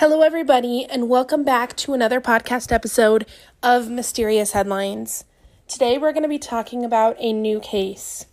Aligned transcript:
Hello, 0.00 0.22
everybody, 0.22 0.84
and 0.84 1.08
welcome 1.08 1.42
back 1.42 1.74
to 1.78 1.92
another 1.92 2.20
podcast 2.20 2.70
episode 2.70 3.26
of 3.64 3.90
Mysterious 3.90 4.52
Headlines. 4.52 5.24
Today, 5.66 5.98
we're 5.98 6.12
going 6.12 6.22
to 6.22 6.28
be 6.28 6.38
talking 6.38 6.84
about 6.84 7.16
a 7.18 7.32
new 7.32 7.58
case. 7.58 8.26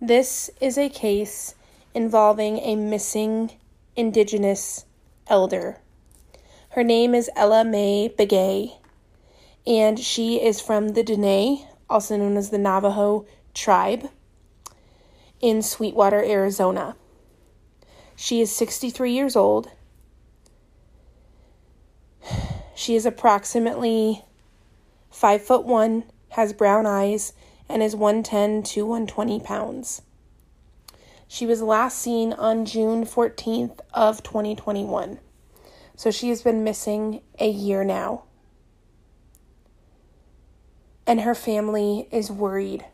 This 0.00 0.48
is 0.60 0.78
a 0.78 0.88
case 0.88 1.56
involving 1.92 2.58
a 2.58 2.76
missing 2.76 3.50
Indigenous 3.96 4.84
elder. 5.26 5.78
Her 6.68 6.84
name 6.84 7.16
is 7.16 7.28
Ella 7.34 7.64
Mae 7.64 8.08
Begay, 8.16 8.78
and 9.66 9.98
she 9.98 10.40
is 10.40 10.60
from 10.60 10.90
the 10.90 11.02
Dene, 11.02 11.66
also 11.90 12.16
known 12.16 12.36
as 12.36 12.50
the 12.50 12.58
Navajo 12.58 13.26
tribe, 13.54 14.08
in 15.40 15.62
Sweetwater, 15.62 16.22
Arizona. 16.22 16.94
She 18.14 18.40
is 18.40 18.54
63 18.54 19.10
years 19.12 19.34
old 19.34 19.72
she 22.82 22.96
is 22.96 23.06
approximately 23.06 24.24
five 25.08 25.40
foot 25.40 25.64
one, 25.64 26.02
has 26.30 26.52
brown 26.52 26.84
eyes, 26.84 27.32
and 27.68 27.80
is 27.80 27.94
110 27.94 28.64
to 28.64 28.84
120 28.84 29.38
pounds. 29.38 30.02
She 31.28 31.46
was 31.46 31.62
last 31.62 31.96
seen 31.96 32.32
on 32.32 32.66
June 32.66 33.04
14th 33.04 33.78
of 33.94 34.24
2021. 34.24 35.20
So 35.94 36.10
she 36.10 36.28
has 36.30 36.42
been 36.42 36.64
missing 36.64 37.20
a 37.38 37.48
year 37.48 37.84
now. 37.84 38.24
And 41.06 41.20
her 41.20 41.36
family 41.36 42.08
is 42.10 42.32
worried. 42.32 42.84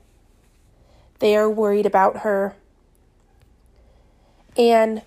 They 1.18 1.34
are 1.34 1.48
worried 1.48 1.86
about 1.86 2.18
her. 2.18 2.54
And 4.54 5.00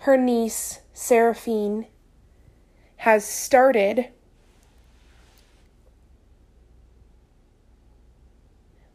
her 0.00 0.16
niece, 0.16 0.78
Seraphine, 0.94 1.86
has 2.96 3.24
started 3.24 4.08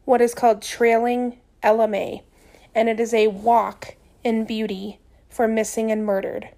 what 0.04 0.20
is 0.20 0.34
called 0.34 0.60
Trailing 0.60 1.38
LMA, 1.62 2.22
and 2.74 2.88
it 2.88 3.00
is 3.00 3.14
a 3.14 3.28
walk 3.28 3.96
in 4.24 4.44
beauty 4.44 4.98
for 5.28 5.48
missing 5.48 5.90
and 5.90 6.04
murdered. 6.04 6.48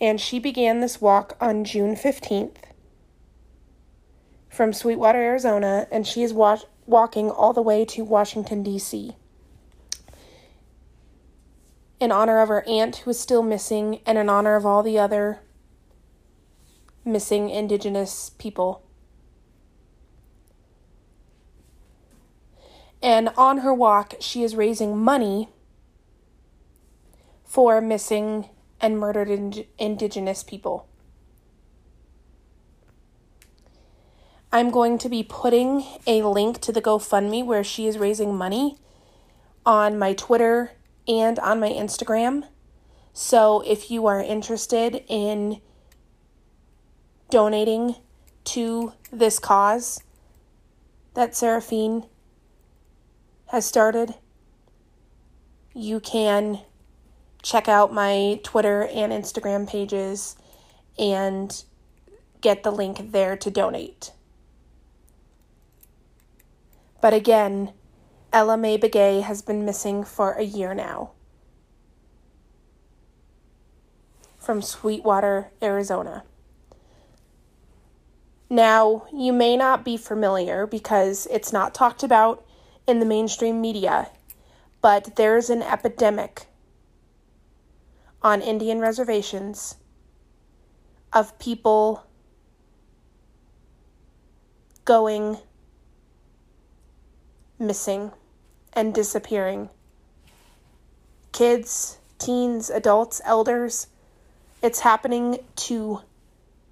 And 0.00 0.20
she 0.20 0.38
began 0.38 0.80
this 0.80 1.00
walk 1.00 1.36
on 1.40 1.64
June 1.64 1.94
15th 1.94 2.56
from 4.48 4.72
Sweetwater, 4.72 5.18
Arizona, 5.18 5.86
and 5.90 6.06
she 6.06 6.22
is 6.22 6.32
wa- 6.32 6.58
walking 6.86 7.30
all 7.30 7.52
the 7.52 7.62
way 7.62 7.84
to 7.84 8.04
Washington, 8.04 8.62
D.C. 8.62 9.16
In 12.00 12.12
honor 12.12 12.40
of 12.40 12.48
her 12.48 12.66
aunt 12.66 12.96
who 12.98 13.10
is 13.10 13.20
still 13.20 13.42
missing, 13.42 14.00
and 14.06 14.16
in 14.18 14.28
honor 14.28 14.56
of 14.56 14.64
all 14.64 14.82
the 14.82 14.98
other 14.98 15.40
missing 17.08 17.50
Indigenous 17.50 18.30
people. 18.38 18.82
And 23.02 23.30
on 23.36 23.58
her 23.58 23.72
walk, 23.72 24.14
she 24.20 24.42
is 24.42 24.54
raising 24.54 24.96
money 24.96 25.48
for 27.44 27.80
missing 27.80 28.50
and 28.80 28.98
murdered 28.98 29.28
ind- 29.28 29.66
Indigenous 29.78 30.42
people. 30.42 30.88
I'm 34.50 34.70
going 34.70 34.96
to 34.98 35.08
be 35.08 35.22
putting 35.22 35.84
a 36.06 36.22
link 36.22 36.60
to 36.62 36.72
the 36.72 36.80
GoFundMe 36.80 37.44
where 37.44 37.62
she 37.62 37.86
is 37.86 37.98
raising 37.98 38.34
money 38.34 38.78
on 39.66 39.98
my 39.98 40.14
Twitter 40.14 40.72
and 41.06 41.38
on 41.40 41.60
my 41.60 41.68
Instagram. 41.68 42.44
So 43.12 43.60
if 43.66 43.90
you 43.90 44.06
are 44.06 44.22
interested 44.22 45.04
in 45.06 45.60
donating 47.30 47.96
to 48.44 48.92
this 49.12 49.38
cause 49.38 50.02
that 51.14 51.34
Seraphine 51.34 52.06
has 53.46 53.66
started, 53.66 54.14
you 55.74 56.00
can 56.00 56.60
check 57.42 57.68
out 57.68 57.92
my 57.92 58.40
Twitter 58.42 58.86
and 58.86 59.12
Instagram 59.12 59.68
pages 59.68 60.36
and 60.98 61.64
get 62.40 62.62
the 62.62 62.70
link 62.70 63.12
there 63.12 63.36
to 63.36 63.50
donate. 63.50 64.12
But 67.00 67.14
again, 67.14 67.72
Ella 68.32 68.56
Mae 68.56 68.76
Begay 68.76 69.22
has 69.22 69.40
been 69.40 69.64
missing 69.64 70.04
for 70.04 70.32
a 70.32 70.42
year 70.42 70.74
now 70.74 71.12
from 74.38 74.62
Sweetwater, 74.62 75.50
Arizona. 75.62 76.24
Now, 78.50 79.06
you 79.12 79.32
may 79.32 79.56
not 79.56 79.84
be 79.84 79.96
familiar 79.96 80.66
because 80.66 81.26
it's 81.30 81.52
not 81.52 81.74
talked 81.74 82.02
about 82.02 82.44
in 82.86 82.98
the 82.98 83.06
mainstream 83.06 83.60
media, 83.60 84.08
but 84.80 85.16
there's 85.16 85.50
an 85.50 85.62
epidemic 85.62 86.46
on 88.22 88.40
Indian 88.40 88.80
reservations 88.80 89.76
of 91.12 91.38
people 91.38 92.06
going 94.86 95.38
missing 97.58 98.12
and 98.72 98.94
disappearing. 98.94 99.68
Kids, 101.32 101.98
teens, 102.18 102.70
adults, 102.70 103.20
elders. 103.24 103.88
It's 104.62 104.80
happening 104.80 105.40
to 105.56 106.00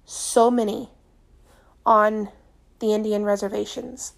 so 0.05 0.49
many 0.49 0.89
on 1.87 2.27
the 2.79 2.93
Indian 2.93 3.23
reservations. 3.23 4.13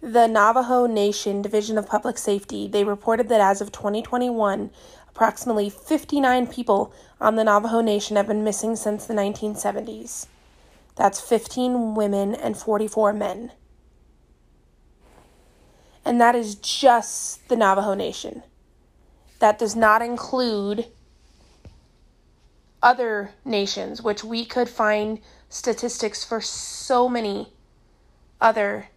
The 0.00 0.26
Navajo 0.26 0.86
Nation 0.86 1.42
Division 1.42 1.76
of 1.76 1.86
Public 1.86 2.16
Safety, 2.16 2.66
they 2.66 2.84
reported 2.84 3.28
that 3.28 3.42
as 3.42 3.60
of 3.60 3.72
2021, 3.72 4.70
approximately 5.10 5.68
59 5.68 6.46
people 6.46 6.92
on 7.20 7.36
the 7.36 7.44
Navajo 7.44 7.82
Nation 7.82 8.16
have 8.16 8.26
been 8.26 8.42
missing 8.42 8.74
since 8.74 9.04
the 9.04 9.14
1970s. 9.14 10.26
That's 10.96 11.20
15 11.20 11.94
women 11.94 12.34
and 12.34 12.56
44 12.56 13.12
men. 13.12 13.52
And 16.06 16.18
that 16.20 16.34
is 16.34 16.54
just 16.54 17.48
the 17.48 17.56
Navajo 17.56 17.92
Nation. 17.92 18.44
That 19.40 19.58
does 19.58 19.76
not 19.76 20.00
include 20.00 20.86
other 22.82 23.30
nations, 23.44 24.02
which 24.02 24.22
we 24.22 24.44
could 24.44 24.68
find 24.68 25.20
statistics 25.48 26.24
for 26.24 26.40
so 26.40 27.08
many 27.08 27.52
other 28.40 28.88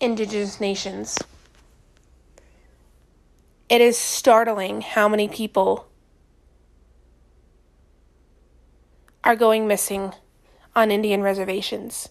indigenous 0.00 0.60
nations. 0.60 1.18
It 3.68 3.80
is 3.80 3.98
startling 3.98 4.80
how 4.80 5.08
many 5.08 5.28
people 5.28 5.88
are 9.24 9.36
going 9.36 9.66
missing 9.66 10.12
on 10.74 10.90
Indian 10.90 11.22
reservations. 11.22 12.08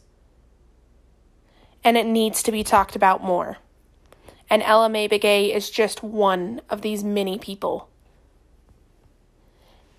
And 1.84 1.98
it 1.98 2.06
needs 2.06 2.44
to 2.44 2.52
be 2.52 2.64
talked 2.64 2.96
about 2.96 3.24
more. 3.24 3.58
And 4.50 4.62
Ella 4.62 4.90
Mae 4.90 5.08
Begay 5.08 5.54
is 5.54 5.70
just 5.70 6.04
one 6.04 6.62
of 6.70 6.82
these 6.82 7.04
many 7.04 7.40
people. 7.40 7.90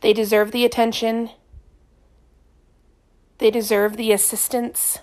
They 0.01 0.13
deserve 0.13 0.53
the 0.53 0.65
attention. 0.65 1.31
They 3.39 3.51
deserve 3.51 3.97
the 3.97 4.13
assistance. 4.13 5.01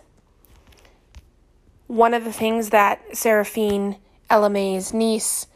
One 1.87 2.13
of 2.13 2.23
the 2.23 2.33
things 2.33 2.69
that 2.69 3.15
Seraphine 3.15 3.97
Mae's 4.29 4.93
niece 4.93 5.47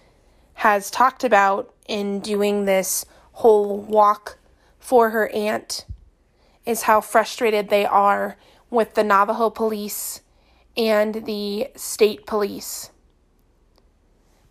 has 0.55 0.91
talked 0.91 1.23
about 1.23 1.73
in 1.87 2.19
doing 2.19 2.65
this 2.65 3.05
whole 3.33 3.77
walk 3.77 4.37
for 4.77 5.11
her 5.11 5.29
aunt 5.29 5.85
is 6.65 6.83
how 6.83 7.01
frustrated 7.01 7.69
they 7.69 7.85
are 7.85 8.37
with 8.69 8.93
the 8.93 9.03
Navajo 9.03 9.49
police 9.49 10.21
and 10.77 11.25
the 11.25 11.69
state 11.75 12.25
police 12.25 12.91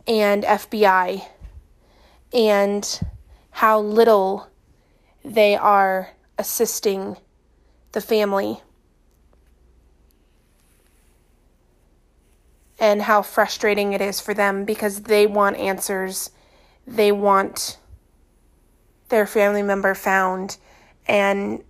and 0.06 0.42
FBI 0.42 1.26
and 2.32 3.00
how 3.50 3.80
little 3.80 4.48
they 5.24 5.56
are 5.56 6.10
assisting 6.38 7.16
the 7.92 8.00
family. 8.00 8.60
And 12.78 13.02
how 13.02 13.22
frustrating 13.22 13.92
it 13.92 14.00
is 14.00 14.20
for 14.20 14.34
them 14.34 14.64
because 14.64 15.02
they 15.02 15.26
want 15.26 15.56
answers. 15.56 16.30
They 16.86 17.10
want 17.10 17.78
their 19.08 19.26
family 19.26 19.62
member 19.62 19.94
found, 19.94 20.58
and 21.06 21.64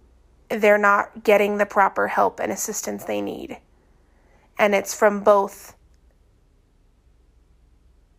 they're 0.49 0.79
not 0.79 1.25
getting 1.25 1.59
the 1.59 1.67
proper 1.67 2.09
help 2.09 2.41
and 2.41 2.53
assistance 2.53 3.05
they 3.05 3.21
need. 3.21 3.59
And 4.59 4.75
it's 4.75 4.95
from 4.95 5.21
both 5.21 5.75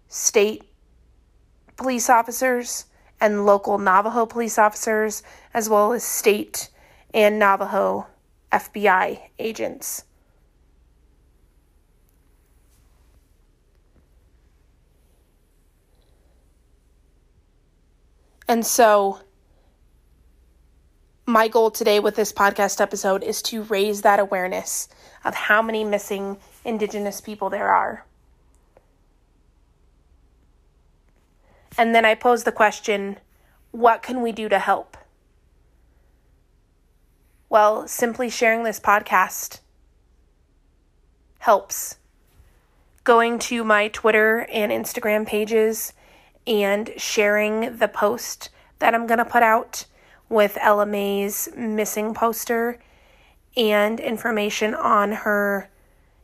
state 0.08 0.64
police 1.76 2.10
officers 2.10 2.86
and 3.22 3.46
local 3.46 3.78
Navajo 3.78 4.26
police 4.26 4.58
officers, 4.58 5.24
as 5.54 5.70
well 5.70 5.94
as 5.94 6.04
state 6.04 6.70
and 7.14 7.40
Navajo 7.40 8.08
FBI 8.52 9.20
agents. 9.38 10.04
And 18.48 18.66
so, 18.66 19.20
my 21.28 21.48
goal 21.48 21.70
today 21.70 22.00
with 22.00 22.16
this 22.16 22.34
podcast 22.34 22.82
episode 22.82 23.24
is 23.24 23.44
to 23.44 23.62
raise 23.62 24.02
that 24.02 24.20
awareness 24.20 24.90
of 25.24 25.36
how 25.36 25.62
many 25.62 25.84
missing 25.84 26.38
Indigenous 26.66 27.22
people 27.22 27.52
there 27.52 27.68
are. 27.68 28.08
And 31.80 31.96
then 31.96 32.04
I 32.04 32.14
pose 32.14 32.44
the 32.44 32.52
question 32.52 33.20
what 33.72 34.04
can 34.04 34.22
we 34.22 34.34
do 34.34 34.50
to 34.50 34.60
help? 34.60 34.98
Well, 37.48 37.88
simply 37.88 38.30
sharing 38.30 38.64
this 38.64 38.82
podcast 38.82 39.62
helps. 41.38 41.96
Going 43.06 43.40
to 43.40 43.64
my 43.64 43.88
Twitter 43.88 44.46
and 44.52 44.74
Instagram 44.74 45.26
pages 45.26 45.94
and 46.46 46.92
sharing 46.98 47.78
the 47.78 47.88
post 47.88 48.50
that 48.80 48.94
I'm 48.94 49.08
going 49.08 49.20
to 49.20 49.24
put 49.24 49.42
out 49.42 49.86
with 50.28 50.58
Ella 50.60 50.86
Mae's 50.86 51.48
missing 51.56 52.14
poster 52.14 52.78
and 53.56 54.02
information 54.02 54.76
on 54.76 55.14
her 55.14 55.70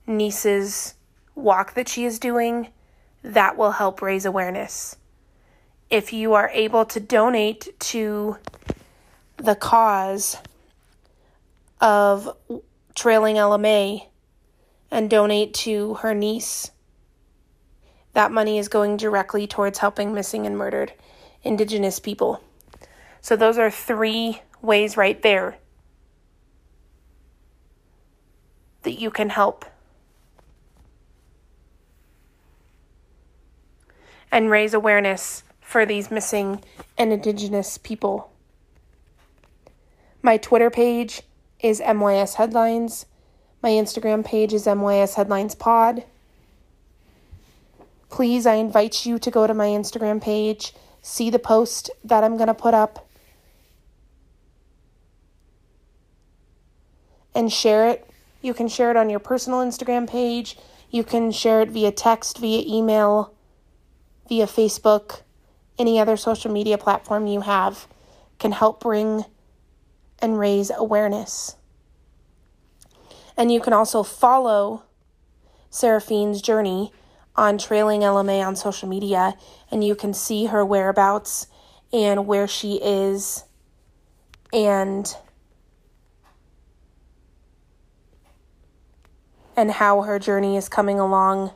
niece's 0.05 0.95
walk 1.33 1.75
that 1.75 1.87
she 1.87 2.03
is 2.03 2.19
doing. 2.19 2.67
That 3.23 3.55
will 3.55 3.71
help 3.71 4.01
raise 4.01 4.25
awareness. 4.25 4.97
If 5.89 6.13
you 6.13 6.33
are 6.33 6.49
able 6.53 6.85
to 6.85 6.99
donate 6.99 7.79
to 7.79 8.37
the 9.37 9.55
cause 9.55 10.37
of 11.79 12.35
trailing 12.95 13.35
LMA 13.35 14.07
and 14.89 15.09
donate 15.09 15.53
to 15.53 15.95
her 15.95 16.13
niece 16.13 16.71
that 18.15 18.31
money 18.31 18.57
is 18.57 18.69
going 18.69 18.97
directly 18.97 19.45
towards 19.45 19.79
helping 19.79 20.13
missing 20.13 20.45
and 20.45 20.57
murdered 20.57 20.93
Indigenous 21.43 21.99
people. 21.99 22.41
So, 23.21 23.35
those 23.35 23.57
are 23.57 23.69
three 23.69 24.41
ways 24.61 24.97
right 24.97 25.21
there 25.21 25.57
that 28.83 28.99
you 28.99 29.11
can 29.11 29.29
help 29.29 29.65
and 34.31 34.49
raise 34.49 34.73
awareness 34.73 35.43
for 35.65 35.85
these 35.85 36.11
missing 36.11 36.63
and 36.97 37.11
Indigenous 37.11 37.77
people. 37.77 38.31
My 40.21 40.37
Twitter 40.37 40.69
page 40.69 41.23
is 41.59 41.81
MYS 41.81 42.35
Headlines. 42.35 43.05
My 43.61 43.71
Instagram 43.71 44.23
page 44.23 44.53
is 44.53 44.65
MYS 44.65 45.15
Headlines 45.15 45.55
Pod 45.55 46.03
please, 48.15 48.45
I 48.45 48.53
invite 48.53 49.05
you 49.05 49.19
to 49.19 49.29
go 49.29 49.45
to 49.45 49.53
my 49.53 49.67
Instagram 49.67 50.21
page, 50.21 50.73
see 51.01 51.29
the 51.29 51.37
post 51.37 51.89
that 52.05 52.23
I'm 52.23 52.37
going 52.37 52.47
to 52.47 52.53
put 52.53 52.73
up, 52.73 53.09
and 57.35 57.51
share 57.51 57.89
it. 57.89 58.09
You 58.41 58.53
can 58.53 58.69
share 58.69 58.89
it 58.89 58.95
on 58.95 59.09
your 59.09 59.19
personal 59.19 59.59
Instagram 59.59 60.09
page. 60.09 60.57
You 60.89 61.03
can 61.03 61.29
share 61.33 61.61
it 61.61 61.71
via 61.71 61.91
text, 61.91 62.37
via 62.37 62.63
email, 62.65 63.33
via 64.29 64.45
Facebook, 64.45 65.23
any 65.77 65.99
other 65.99 66.17
social 66.17 66.51
media 66.51 66.77
platform 66.77 67.27
you 67.27 67.41
have 67.41 67.87
can 68.39 68.51
help 68.51 68.81
bring 68.81 69.25
and 70.19 70.39
raise 70.39 70.71
awareness. 70.75 71.55
And 73.37 73.51
you 73.51 73.59
can 73.59 73.73
also 73.73 74.03
follow 74.03 74.83
Seraphine's 75.69 76.41
journey 76.41 76.93
on 77.35 77.57
trailing 77.57 78.01
LMA 78.01 78.45
on 78.45 78.55
social 78.55 78.87
media, 78.87 79.35
and 79.69 79.83
you 79.83 79.93
can 79.93 80.13
see 80.13 80.45
her 80.45 80.65
whereabouts 80.65 81.47
and 81.91 82.25
where 82.25 82.47
she 82.47 82.75
is 82.81 83.43
and 84.53 85.15
and 89.57 89.71
how 89.71 90.01
her 90.01 90.19
journey 90.19 90.57
is 90.57 90.67
coming 90.67 90.99
along 90.99 91.51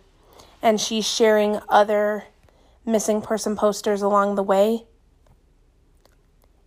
and 0.62 0.80
she's 0.80 1.06
sharing 1.06 1.60
other 1.68 2.25
missing 2.91 3.21
person 3.21 3.56
posters 3.56 4.01
along 4.01 4.36
the 4.36 4.44
way. 4.44 4.86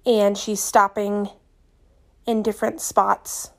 And 0.04 0.36
she's 0.36 0.60
stopping 0.60 1.28
in 2.26 2.42
different 2.42 2.80
spots 2.80 3.50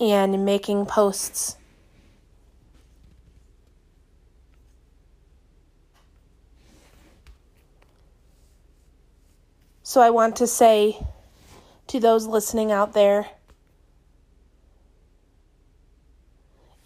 and 0.00 0.44
making 0.44 0.86
posts. 0.86 1.56
So 9.82 10.00
I 10.00 10.10
want 10.10 10.36
to 10.36 10.46
say 10.46 11.06
to 11.88 12.00
those 12.00 12.26
listening 12.26 12.72
out 12.72 12.94
there, 12.94 13.28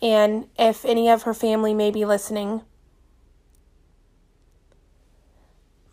and 0.02 0.48
if 0.58 0.84
any 0.84 1.08
of 1.08 1.22
her 1.22 1.32
family 1.32 1.72
may 1.72 1.90
be 1.90 2.04
listening, 2.04 2.62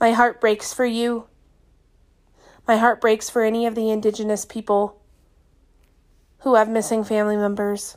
my 0.03 0.11
heart 0.11 0.41
breaks 0.41 0.73
for 0.73 0.83
you. 0.83 1.27
My 2.67 2.75
heart 2.75 2.99
breaks 2.99 3.29
for 3.29 3.41
any 3.41 3.65
of 3.65 3.73
the 3.73 3.89
Indigenous 3.89 4.43
people 4.43 5.01
who 6.39 6.55
have 6.55 6.67
missing 6.67 7.05
family 7.05 7.37
members. 7.37 7.95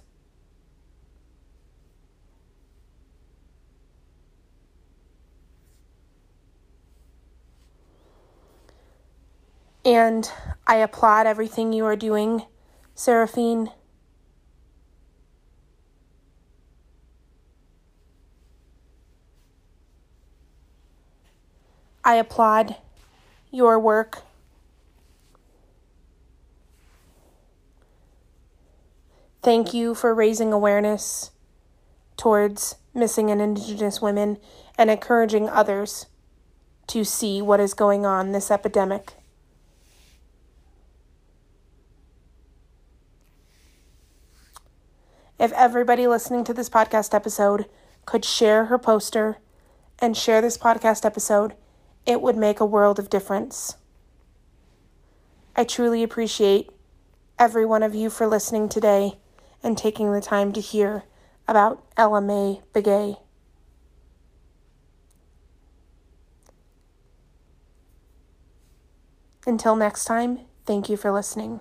And 9.85 10.31
I 10.65 10.77
applaud 10.77 11.27
everything 11.27 11.73
you 11.73 11.87
are 11.87 11.97
doing, 11.97 12.47
Seraphine. 12.95 13.73
I 22.07 22.15
applaud 22.15 22.77
your 23.51 23.81
work. 23.81 24.23
Thank 29.43 29.75
you 29.75 29.93
for 29.93 30.15
raising 30.15 30.53
awareness 30.53 31.33
towards 32.17 32.77
missing 32.95 33.29
and 33.29 33.43
Indigenous 33.43 34.01
women 34.01 34.39
and 34.79 34.89
encouraging 34.89 35.49
others 35.49 36.07
to 36.87 37.03
see 37.03 37.43
what 37.43 37.59
is 37.59 37.75
going 37.75 38.07
on 38.07 38.31
this 38.31 38.53
epidemic. 38.53 39.15
If 45.41 45.51
everybody 45.55 46.07
listening 46.07 46.45
to 46.45 46.55
this 46.55 46.71
podcast 46.71 47.13
episode 47.15 47.67
could 48.05 48.25
share 48.25 48.67
her 48.67 48.79
poster 48.79 49.39
and 49.99 50.17
share 50.17 50.41
this 50.41 50.57
podcast 50.57 51.05
episode, 51.05 51.57
it 52.07 52.23
would 52.23 52.37
make 52.37 52.61
a 52.61 52.65
world 52.65 52.99
of 52.99 53.11
difference. 53.11 53.77
I 55.57 55.65
truly 55.65 56.03
appreciate 56.03 56.71
every 57.39 57.67
one 57.67 57.83
of 57.83 57.95
you 57.95 58.09
for 58.09 58.27
listening 58.27 58.69
today 58.69 59.19
and 59.63 59.77
taking 59.77 60.13
the 60.13 60.21
time 60.21 60.53
to 60.53 60.61
hear 60.61 61.05
about 61.49 61.85
Ella 61.97 62.21
Mae 62.21 62.63
Begay. 62.73 63.19
Until 69.47 69.77
next 69.77 70.05
time, 70.05 70.41
thank 70.65 70.89
you 70.89 70.97
for 70.97 71.13
listening. 71.13 71.61